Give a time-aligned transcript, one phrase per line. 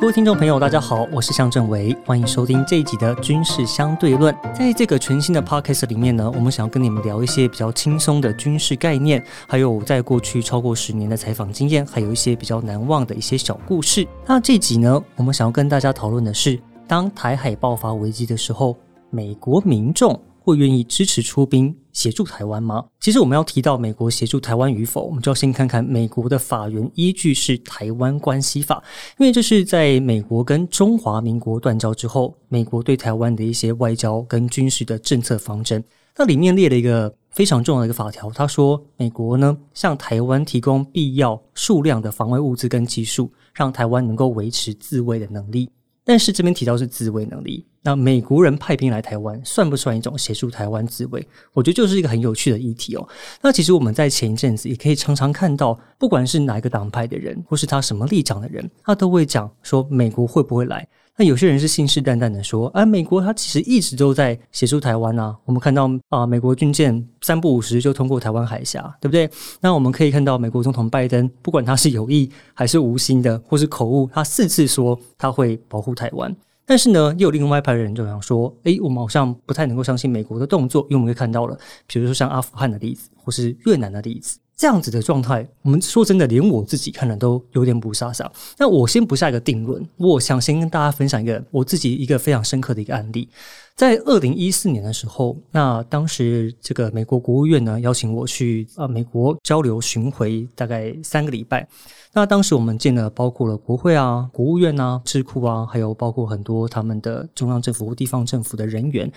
[0.00, 4.34] 各位听众朋友，大家好，我是向正维，欢迎收听这一集的军事相对论。
[4.54, 14.08] 在这个全新的 podcast 里面呢，我们想要跟你们聊一些比较轻松的军事概念，还有在过去超过十年的采访经验，还有一些比较难忘的一些小故事。
[14.26, 16.58] 那这集呢，我们想要跟大家讨论的是，
[16.88, 18.74] 当台海爆发危机的时候，
[19.10, 20.18] 美国民众。
[20.42, 22.84] 会愿意支持出兵协助台湾吗？
[23.00, 28.76] 其实我们要提到美国协助台湾与否，我们就要先看看美国的法源依据是《台湾关系法》，
[29.18, 35.82] 因为这是在美国跟中华民国断交之后，美国对台湾的一些外交跟军事的政策方针。
[36.16, 45.70] 那里面列了一个非常重要的一个法条，他说美国呢向台湾提供必要数量的防卫物资跟技术，让台湾能够维持自卫的能力。
[46.04, 51.26] 但是这边提到是自卫能力，那美国人派兵来台湾算不算一种协助台湾自卫？
[51.52, 53.08] 我觉得就是一个很有趣的议题哦。
[53.42, 60.88] 那其实我们在前一阵子也可以常常看到，不管是哪一个党派的人，或是他什么立场的人，他都会讲说美国会不会来。
[61.20, 65.36] 那有些人是信誓旦旦的说，啊，美国他其实一直都在协助台湾啊。
[65.44, 69.28] 我们看到啊，美国军舰三不五时就通过台湾海峡，对不对？
[69.60, 76.34] 那我们可以看到，美国总统拜登不管他是有意还是无心的，或是口误，他四次说他会保护台湾。
[76.64, 81.54] 但是呢，又有另外一派人就想说，诶，我们好像不太能够相信美国的动作，因为我们可以看到了，
[81.86, 84.38] 比如说像阿富汗的例子，或是越南的例子。
[84.60, 88.30] 这样子的状态，我们说真的，连我自己看了都有点不傻傻。
[88.58, 93.26] 那我先不下一个定论，我想先跟大家分享一个我自己一个非常深刻的一个案例。
[93.74, 101.66] 在二零一四年的时候，那当时这个美国国务院呢邀请我去啊美国交流巡回，大概三个礼拜。
[102.12, 109.10] 那当时我们见了包括了国会啊、国务院啊、智库啊，还有包括很多他们的中央政府地方政府的人员。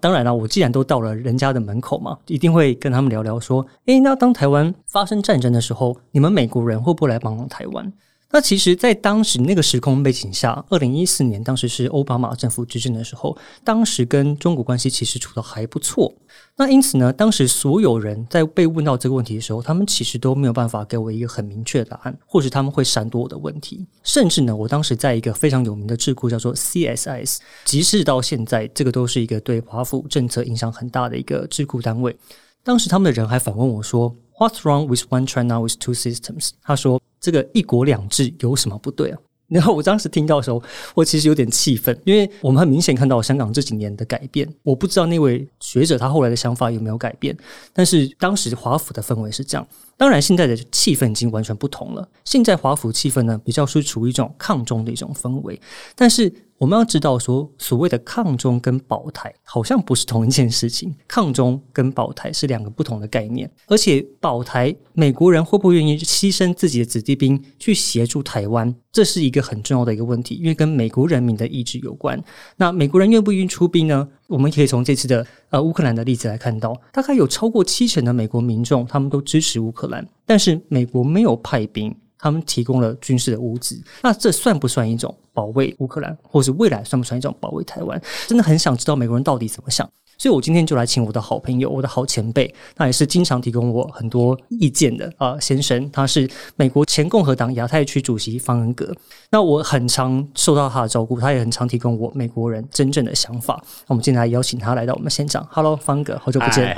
[0.00, 7.92] 当然了，我既然都到了人家的门口嘛，一定会跟他们聊聊说，诶，那当台湾发生战争的时候，你们美国人会不会来帮忙台湾？
[8.32, 16.14] 那其实，在当时那个时空背景下，二零一四年，当时是奥巴马政府执政的时候，当时跟中国关系其实处的还不错。
[16.56, 23.84] 那因此呢，当时所有人在被问到这个问题的时候，他们其实都没有办法给我一个很明确的答案，或是他们会闪躲我的问题。
[24.04, 32.16] 甚至呢，我当时在一个非常有名的智库叫做 CSIS，即使到现在，这个都是一个对华府政策影响很大的一个智库单位。
[32.62, 34.14] 当时他们的人还反问我说。
[34.40, 36.52] What's wrong with one China with two systems？
[36.62, 39.18] 他说这个一国两制有什么不对啊？
[39.50, 40.62] 然后我当时听到的时候，
[40.94, 44.48] 我其实有点气愤，因为我们很明显看到香港这几年的改变。
[44.62, 47.36] 我不知道那位学者他后来的想法有没有改变，
[47.72, 49.66] 但是当时华府的氛围是这样。
[49.96, 52.08] 当然，现在的气氛已经完全不同了。
[52.24, 55.60] 现在华府气氛呢，比较是处于一种抗中的一种氛围，
[55.96, 56.32] 但是。
[56.60, 63.50] 我们要知道，说所谓的抗中跟保台好像不是同一件事情， 抗中跟保台是两个不同的概念。
[63.66, 72.22] 而且保台，美国人会不会愿意牺牲自己的子弟兵去协助台湾，这是一个很重要的一个问题，因为跟美国人民的意志有关。
[72.58, 74.06] 那美国人愿不愿意出兵呢？
[74.26, 81.96] 我们可以从这次的呃乌克兰的例子来看到，大概有超过七成的美国民众他们都支持乌克兰，但是美国没有派兵。
[82.20, 88.00] 他们提供了军事的物资，那这算不算一种保卫乌克兰，或是未来算不算一种保卫台湾？
[88.26, 89.88] 真的很想知道美国人到底怎么想。
[90.18, 98.94] 所以，我今天就来请我的好朋友，我的好前辈，那也是经常提供我很多意见的啊先生，他是美国前共和党亚太区主席方恩格。
[99.30, 103.64] 那我很常受到他的照顾，他也很常提供我美国人真正的想法。
[103.86, 105.42] 那我们今天来邀请他来到我们现场。
[105.50, 106.76] Hello，方恩格，好久不见。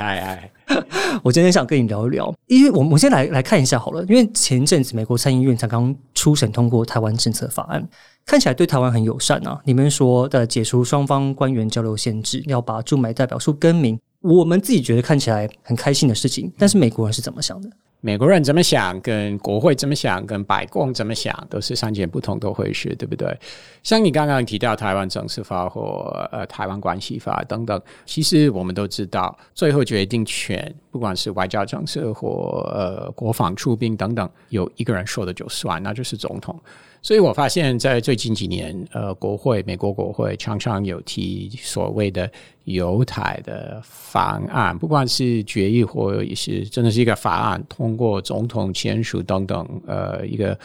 [1.23, 7.87] 我今天想跟你聊一聊，因为我们先来来看一下好了，因为前阵子美国参议院才刚初审通过台湾政策法案。
[8.25, 9.59] 看起来对台湾很友善啊！
[9.65, 16.49] 你们说的解除双方官员交流限制，要把驻美代表处更名，我们自己觉得看起来很开心的事情。
[16.57, 17.69] 但是美国人是怎么想的？
[18.05, 23.33] 美国人怎么想，跟国会怎么想，跟白宫怎么想，都是三件不同的回事，对不对？
[23.81, 36.59] 像你刚刚提到台湾政治法或呃台湾关系法等等，其实我们都知道，最后决定权，不管是外交政策或呃国防出兵等等，有一个人说的就算，那就是总统。
[37.03, 42.31] 所以我发现，在最近几年，呃，国会美国国会常常有提所谓的
[42.63, 50.57] 犹太的方案，不管是决议或也是真的是一个法案，通过总统签署等等，呃，一个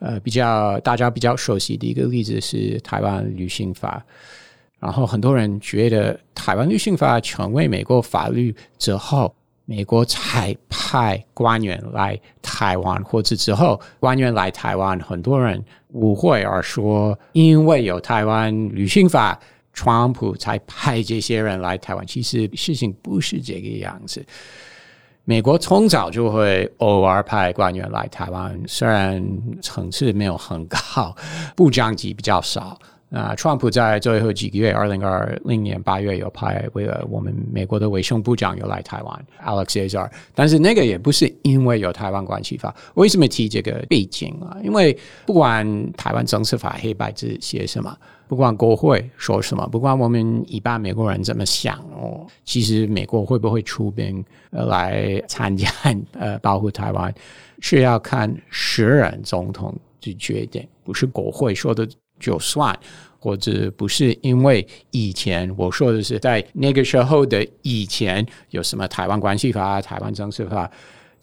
[0.00, 4.04] 呃比较大家比较熟悉的一个例子是台湾旅行法，
[4.80, 9.32] 然后很多人觉得台湾旅行法成为美国法律之后。
[9.68, 19.38] 美国才派官员来台湾，或者之后官员来台湾，很多人误会而说，因为有台湾旅行法，
[19.72, 22.06] 川普才派这些人来台湾。
[22.06, 24.24] 其实事情不是这个样子。
[25.24, 29.20] 美国从早就会偶尔派官员来台湾，虽然
[29.60, 30.78] 层次没有很高，
[31.56, 32.78] 部长级比较少。
[33.10, 42.74] 啊，川普在最后几个月，二零二零年八月有派为了我们美国的卫生部长有来台湾，Alex Azar，但是那个也不是因为有台湾关系法。
[42.94, 44.58] 为什么提这个背景啊？
[44.60, 55.70] 因为不管台湾政策法黑白字写什么，不管国会说什么，不管我们一般美国人怎么想哦，其实美国会不会出兵来参加
[56.18, 57.14] 呃保护台湾，
[57.60, 61.88] 是要看时任总统去决定，不是国会说的。
[62.18, 62.78] 就算，
[63.18, 70.70] 或者不是因为以前我说的是在那个时候的以前有什么台湾关系法、台湾政策法。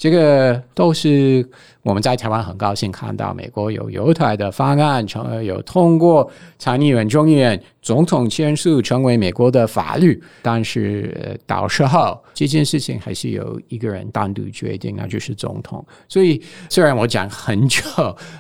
[0.04, 1.50] 这个都是
[1.82, 6.30] 我们在台湾很高兴看到美国有犹太的方案成有通过
[6.60, 15.86] 参议院、众议院总统签署成为美国的法律，但是到时候这件事情还是由一个人单独决定，那就是总统。
[16.10, 17.82] 所以虽然我讲很久，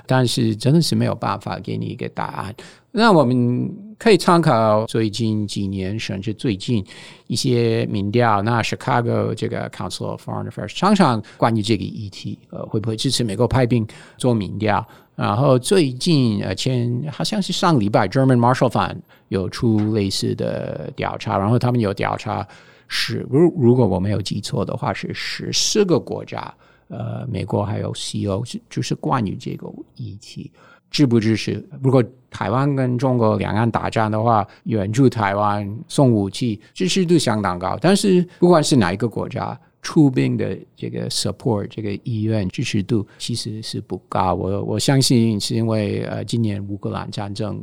[0.05, 2.53] 但是真的是没有办法给你一个答案。
[2.91, 6.85] 那我们可以参考最近几年，甚至最近
[7.27, 8.41] 一些民调。
[8.41, 14.85] 那 Chicago 这个 Council of Foreign Affairs 常常关于这个议题，呃，会不会支持美国派兵做民调？
[15.15, 18.97] 然后最近呃前好像是上礼拜 German Marshall Fund
[19.29, 22.45] 有出类似的调查，然后他们有调查
[22.89, 26.53] 是如如果我没有记错的话，是十四个国家，
[26.89, 29.65] 呃，美国还有西欧，是就是关于这个
[29.95, 30.51] 议题。
[30.93, 31.61] 支不支持？
[31.81, 37.77] 如果台湾跟中国两岸打仗的话，援助台湾送武器，支持度相当高。
[37.81, 44.33] 但是不管是哪一个国家出兵的这个 support 这个意愿支持度其实是不高。
[44.35, 47.61] 我我相信是因为呃今年乌克兰战争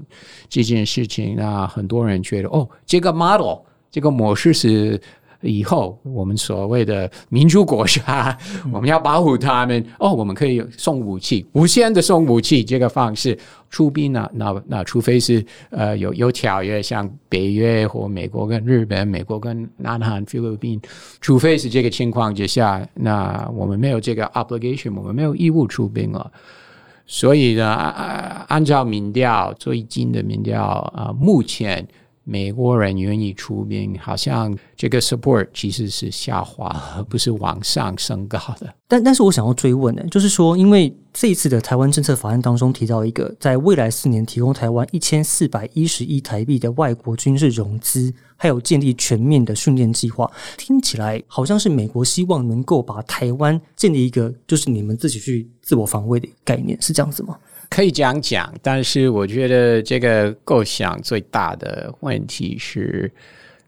[0.49, 3.61] 这件事情，那很多人觉得哦这个 model
[3.91, 5.00] 这个模式是。
[5.42, 8.37] 以后我们所谓的民主国家，
[8.72, 13.38] 我们要保护他们哦，我们可以送武器，无限的送武器这个方式
[13.70, 14.31] 出兵呢？
[14.34, 20.81] 那那除非是呃有有条约，像北约或美国跟日本、美国跟南韩、菲律宾，
[21.20, 26.31] 除非是这个情况之下，那我们没有这个 obligation，我们没有义务出兵了。
[27.06, 27.75] 所以呢，
[28.48, 30.62] 按照民调最近的民调
[30.94, 31.86] 啊，目前。
[32.31, 38.73] 美国人愿意出兵，好像这个 support 其实是下滑，而不是往上升高的。
[38.87, 57.37] 但但是我想要追问的，就是说，因为这一次的台湾政策法案当中提到一个，在未来四年提供台湾一千四百一十亿台币的外国军事融资，还有建立全面的训练计划，听起来好像是美国希望能够把台湾建立一个，就是你们自己去自我防卫的概念，是这样子吗？
[57.70, 63.11] 可以讲讲，但是我觉得这个构想最大的问题是。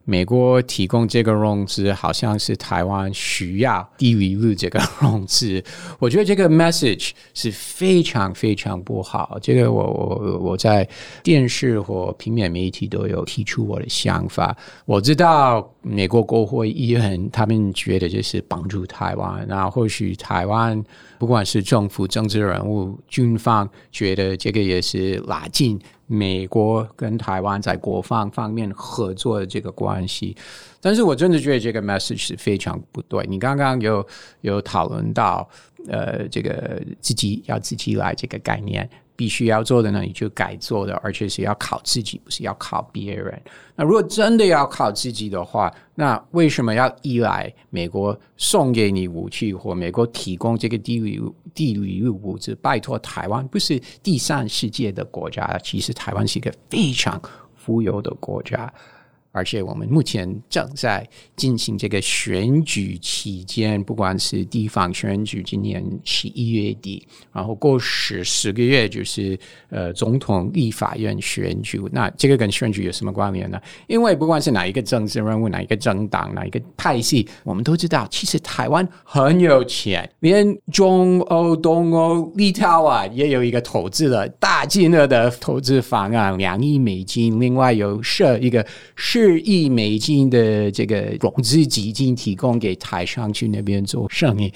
[0.04, 5.62] 美国提供这个融资，好像是台湾需要低利率这个融资。
[5.98, 9.38] 我觉得这个 message 是非常非常不好。
[9.40, 10.88] 这个我我我在
[11.22, 14.56] 电视或平面媒体都有提出我的想法。
[14.84, 20.82] 我知道美国国会议员他们觉得这是帮助台湾，那或许台湾
[21.18, 25.80] 不管是政府、政治人物、军方，觉得这个也是拉近。
[26.12, 30.36] 美国跟台湾在国防方面合作的这个关系，
[30.78, 33.24] 但是我真的觉得这个 message 是非常不对。
[33.26, 34.06] 你刚刚有
[34.42, 35.48] 有讨论到，
[35.88, 38.86] 呃，这个自己要自己来这个概念。
[39.22, 43.40] 必须要做的呢，你就改做的，而且是要靠自己，不是要靠别人。
[43.76, 51.22] 那如果真的要靠自己的话，那为什么要依赖美国送给你武器或美国提供这个地理
[51.54, 52.52] 地理物资？
[52.56, 57.22] 拜托，台湾不是第三世界的国家，其实台湾是一个非常
[57.54, 58.74] 富有的国家。
[59.32, 69.38] 而且我们目前正在进行这个选举期间，不管是地方选举，今年十一月底，然后过十十个月就是
[69.70, 71.80] 呃总统、立法院选举。
[71.90, 73.58] 那这个跟选举有什么关联呢？
[73.86, 89.21] 因为不管是哪一个政治人物、哪一个政党、哪一个派系，我们都知道，其实台湾很有钱，连中欧、东欧、立陶宛也有一个投资了大金额的投资方案，两亿美金，另外有设一个是。
[89.22, 94.52] 四亿美金的这个融资基金提供给台商去那边做生意，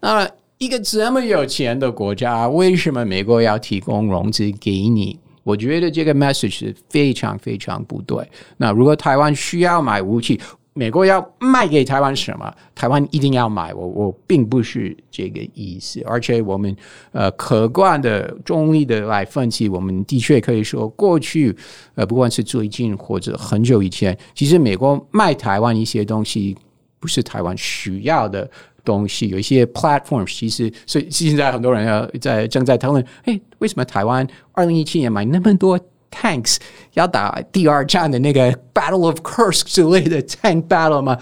[0.00, 0.28] 那
[0.58, 5.18] 一个这么有钱的国家，为什么美国要提供融资给你？
[5.42, 8.24] 我觉得这个 message 非常非常不对。
[8.56, 10.40] 那如果台湾需要买武器，
[10.74, 12.54] 美国要卖给台湾什么？
[12.74, 13.72] 台湾一定要买。
[13.72, 16.76] 我我并不是这个意思，而且我们
[17.12, 21.56] 呃客观的、中立的来分析，我们的确可以说，过去
[21.94, 26.56] 呃不管是最近或者很久以前，其实美国卖台湾一些东西
[27.00, 28.50] 不是台湾需要的。
[28.84, 35.80] 东西，有一些 platform，其实所以现在很多人要在正在讨论，哎，为什么台湾二零一七年买那么多
[36.14, 36.56] tanks
[36.92, 41.18] 要打第二战的那个 Battle of Kursk 之类的 tank battle 嘛？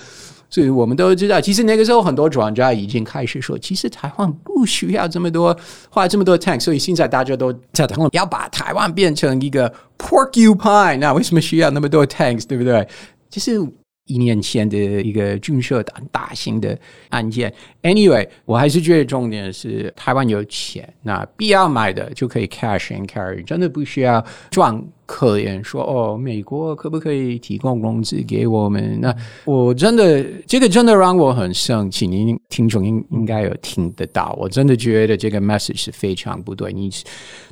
[0.51, 5.57] 所以我们都知道，其实那个时候很多专家已经开始说，其实台湾不需要这么多
[5.89, 12.87] 花这么多 tank，所以现在大家都在讨论要把台湾变成一个 porcupine，那为什么需要那么多 tanks，对不对？
[13.31, 13.59] 其实。
[14.13, 16.79] 一年前的一个军社大大型的
[17.09, 17.53] 案件。
[17.83, 28.99] Anyway，我还是觉得重点是台湾有钱，那必要买的就可以 cash and carry，真的不需要装可怜说哦，美国可不可以提供工资给我们？
[29.01, 29.15] 那
[29.45, 32.07] 我真的这个真的让我很生气。
[32.07, 36.73] 您听众应应该有听得到，我真的觉得这个 message 是非常不对。
[36.73, 36.91] 你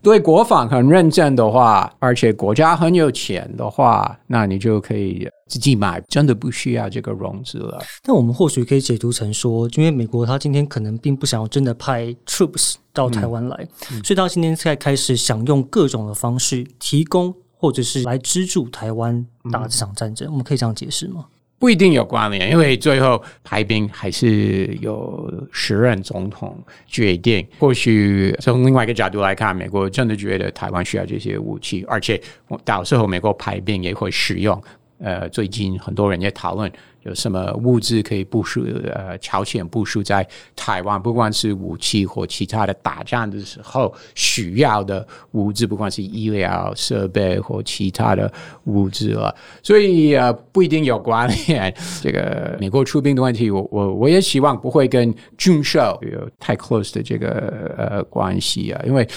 [0.02, 5.29] 对国防很认真的话，而且国家很有钱的话，那你就可以。
[5.50, 7.83] 自己买真的不需要这个融资了。
[8.04, 13.69] 但我们或许可以解读成说，因为美国他今天可能并不想要真的派 troops 到台湾来，
[14.04, 20.30] 所以他今天才开始想用各种的方式提供或者是来资助台湾打这场战争。
[20.30, 21.26] 我们可以这样解释吗？
[21.59, 27.47] 不一定有关联，因为最后排兵还是有时任总统决定。
[27.59, 32.19] 或许从另外一个角度来看，美国真的觉得台湾需要这些武器，而且
[32.64, 34.59] 到时候美国排兵也会使用。
[35.00, 36.71] 呃，最近很多人也讨论
[37.04, 48.30] 有什么物资可以部署，呃，朝鲜部署在台湾，不管是武器或其他的打仗的时候需要的物资，不管是医疗设备或其他的
[48.64, 49.35] 物资了。
[49.62, 51.75] 所以呃，不一定有关联。
[52.02, 59.09] 这个美国出兵的问题，我我我也希望不会跟军售有太 close 的这个呃关系啊，因为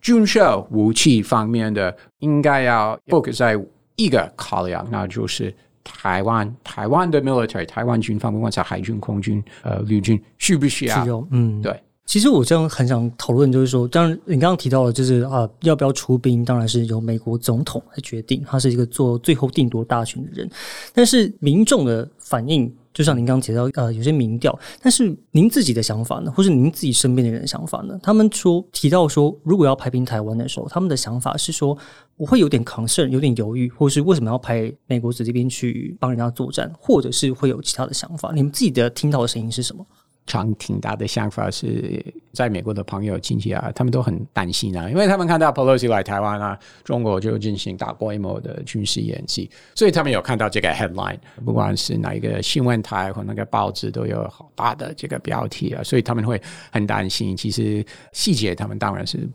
[0.00, 3.56] 军售武器方面的应该要 focus 在。
[3.96, 11.26] 一个考量，那就是台湾台湾的 military，台湾军方，不管是海军、空军、呃陆军，需不需要？
[11.30, 11.78] 嗯，对。
[12.04, 20.48] 其实我这样很想讨论，就是说，当然你刚刚提到了，就是啊，要不要出兵，当然是由美国总统来决定，他是一个做最后定夺大权的人。
[20.94, 22.72] 但是民众的反应。
[22.96, 28.00] 就像您刚刚提到，呃，有些民调，但是您自己的想法呢，或是您自己身边的人的想法呢？
[28.02, 31.76] 他们说提到说，如果要排兵台湾的时候，他们的想法是说，
[32.16, 38.32] 我会有点抗争有点犹豫，或是为什么要派美国子弟兵去帮人家作战，或者是会有其他的想法？
[38.34, 39.86] 你们自己的听到的声音是什么？
[40.26, 56.40] 常挺大的想法是在美国的朋友亲戚啊，他们都很担心啊，因为他们看到 Pelosi 来台湾啊，中国就进行大规模的军事演习，所以他们有看到这个 headline，不管是哪一个新闻台或那个报纸都有好大的这个标题啊，所以他们会
[56.72, 57.36] 很担心。
[57.36, 59.28] 其实细节他们当然是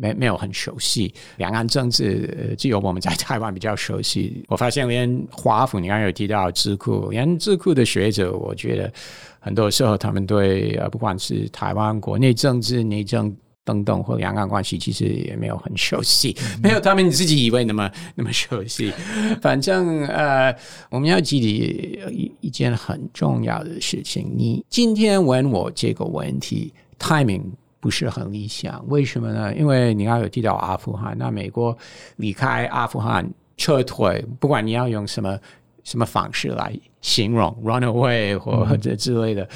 [0.00, 4.42] 没没有很熟悉，两岸政治只有我们在台湾比较熟悉。
[4.48, 8.92] 我发现连华府，你刚刚有提到智库，连智库的学者，我觉得。
[9.40, 18.92] 很多时候，他们对呃，不管是台湾国内政治、内政等等，或两岸关系，其实也没有很熟悉，没有他们自己以为那么那么熟悉。
[19.40, 20.54] 反正呃，
[20.90, 27.42] 我们要记得一一件很重要的事情：你今天问我这个问题，timing
[27.80, 28.84] 不是很理想。
[28.88, 29.54] 为什么呢？
[29.54, 31.76] 因为你要有提到阿富汗，那美国
[32.16, 35.38] 离开阿富汗撤退，不管你要用什么。
[35.84, 39.48] 什么方式来形容 run away 或者之类的？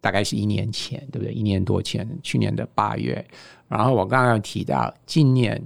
[0.00, 1.32] 大概是一年前，对不对？
[1.32, 3.24] 一年多前，去年的八月。
[3.66, 5.60] 然后我刚刚提到，今年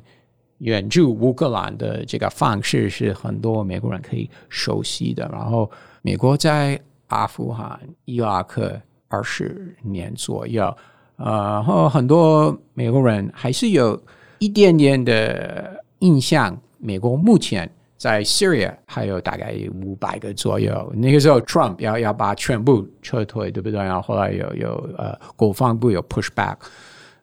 [0.58, 5.28] 援助乌克兰的这个方式是很多美国人可以熟悉的。
[5.30, 5.70] 然后，
[6.00, 10.74] 美国在阿富汗、伊拉克二十年左右，
[11.16, 14.00] 呃，然后很多美国人还是有
[14.38, 16.58] 一点点的印象。
[16.78, 17.70] 美国目前。
[18.00, 19.54] 在 Syria 还有大概
[19.84, 23.78] 五百个左右，那个时候 Trump 要要把全部撤退，对不对？
[23.78, 26.56] 然后后来有有呃国防部有 push back，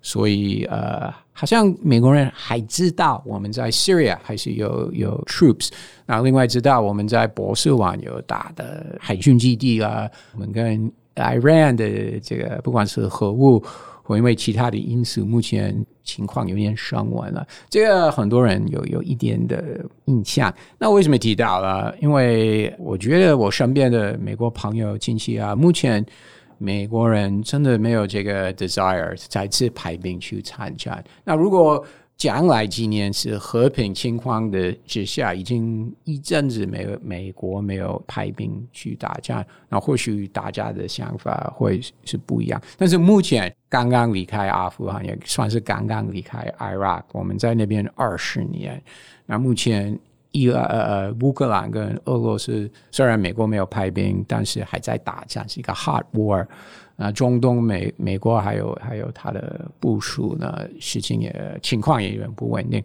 [0.03, 5.71] 所以呃好像美国人还知道我们在 Syria 还是有有 troops，
[6.05, 13.63] 然后另外知道我们在波斯湾有大的海军基地啊，我们跟 Iran 的这个不管是核武。
[14.07, 17.45] 或因为其他的因素，目前情况有点升温了。
[17.69, 20.53] 这个很多人有有一点的印象。
[20.79, 21.93] 那为什么提到了？
[22.01, 26.05] 因为我觉得我身边的美国朋友亲戚啊，目前
[26.57, 31.03] 美国人真的没有这个 desire 再次排兵去参战。
[31.25, 31.85] 那如果
[32.17, 42.59] 将来几年是和平情况的之下，已经一阵子没有美国没有派兵去打仗，那或许大家的想法会是不一样。
[42.75, 48.81] 但是目前刚刚离开阿富汗，也算是刚刚离开 Iraq，我们在那边二十年。
[49.27, 49.97] 那目前
[50.39, 56.45] 伊呃呃乌克兰跟俄罗斯虽然美国没有派兵，但是还在打仗，是一个 hard war。
[56.95, 62.83] 那中东美美国还有还有它的部署呢，事情也情况也有点不稳定。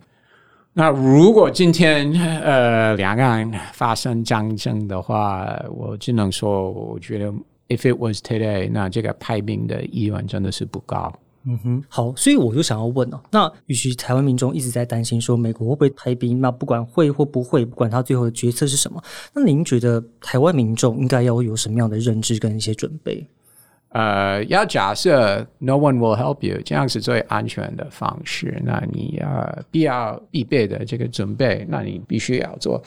[0.75, 2.11] 那如果今天
[2.43, 7.33] 呃两岸发生战争的话，我只能说，我觉得
[7.69, 11.13] if it was today，那这个派兵的意愿真的是不高。
[11.45, 19.03] 嗯哼，好，所以我就想要问哦，那与其台湾民众一直在担心说美国会不会派兵，那不管会或不会，不管他最后的决策是什么，
[19.35, 23.27] 那您觉得台湾民众应该要有什么样的认知跟一些准备？
[23.89, 28.63] 呃，要假设 no one will help you，这样是最安全的方式。
[28.65, 32.81] 那你呃必要必备的这个准备，那你必须要做。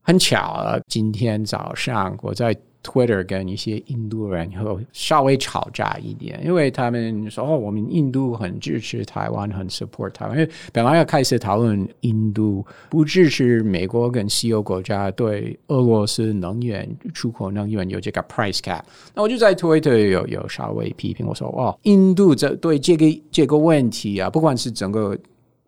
[0.00, 2.52] 很巧，今天早上我在。
[2.82, 10.36] Twitter 跟一些印度人后稍微吵架一点，因为他们说哦，我们印度很支持台湾，很 support 台湾。
[10.36, 18.82] 因为本来要开始讨论印度不支持美国跟西欧国家对俄罗斯能源出口能源有这个 price cap，
[19.14, 25.16] 那我就在 Twitter 有有稍微批评我说哦，印度这对这个这个问题啊，不管是整个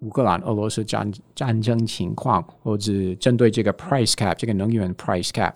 [0.00, 5.54] 乌克兰俄罗斯战战争情况，或者针对这个 price cap 这个能源 price cap。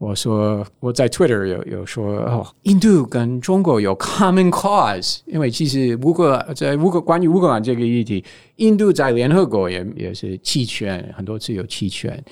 [0.00, 8.24] 我说我在 Twitter 有有说哦，印度跟中国有 common cause，因为其实乌克在乌克关于乌克兰这个议题，
[8.56, 12.24] 印度在联合国也也是弃权很多次有弃权，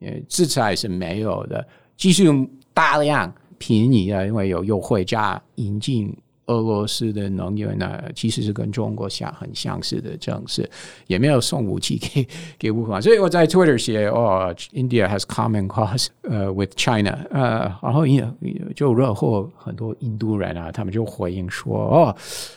[0.00, 1.62] 呃，制裁是没有的，
[1.94, 6.10] 继续用大量便宜啊，因为有优惠价引进。
[6.46, 10.62] 俄罗斯的能源呢，其实是跟中国相很相似的政策，
[11.06, 13.00] 也没有送武器给给乌克兰。
[13.00, 18.26] 所以我在 Twitter 写哦，India has common cause 呃 with China 呃，然后也
[18.76, 22.16] 就惹祸很多印度人啊，他们就回应说哦，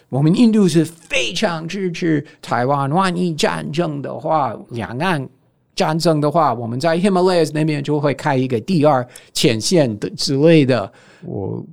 [0.09, 5.25] 我们印度是非常支持台湾，万一战争的话，两岸
[5.75, 10.91] 战争的话，我们在 Himalayas 那边就会开一个第二前线的之类的，
[11.23, 11.65] 我。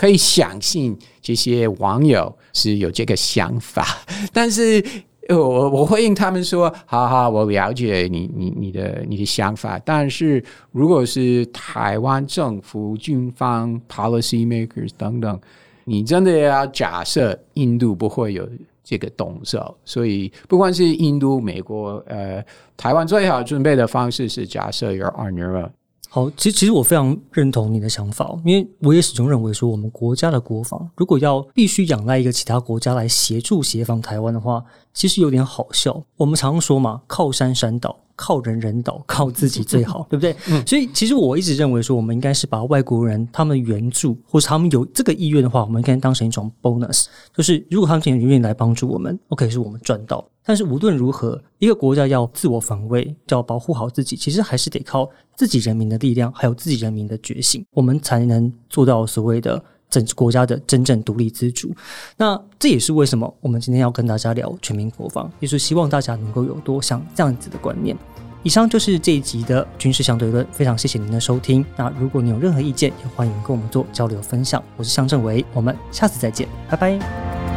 [0.00, 3.84] 可以相信这些网友是有这个想法，
[4.32, 4.82] 但是
[5.28, 15.38] 我我回应他们说：，好好，我了解你你你的你的想法，但是如果是台湾政府、军方、policy makers 等等，
[15.84, 18.48] 你真的要假设印度不会有
[18.82, 22.42] 这个动作，所以不管是印度、美国、呃，
[22.74, 25.70] 台湾，最好准备的方式是假设 you're on your own。
[26.12, 36.02] 好，其实其实我非常认同你的想法，因为我也始终认为说，我们国家的国防如果要必须仰赖一个其他国家来协助协防台湾的话，其实有点好笑。
[36.16, 37.96] 我们常说嘛，靠山山倒。
[38.22, 40.36] 靠人人倒，靠自己最好， 对不对？
[40.66, 50.22] 所以其实我一直认为说，我们应该是把外国人他们援助，或是他们有这个意愿的话，我们应该当成一种 bonus，就是如果他们愿意来帮助我们，OK，是我们赚到。
[50.44, 59.62] 但是无论如何，一个国家要自我防卫，要保护好自己，其实还是得靠自己人民的力量，还有自己人民的觉醒，我们才能做到所谓的。
[59.90, 61.74] 整国家的真正独立自主，
[62.16, 67.96] 那这也是为什么我们今天要跟大家聊全民国防，也是希望大家能够有多像这样子的观念。
[68.44, 71.66] 以上就是这一集的军事相对论，非常谢谢您的收听。
[71.76, 74.62] 那如果你有任何意见，也欢迎跟我们做交流分享。
[74.76, 77.49] 我是向正维，我们下次再见，拜拜。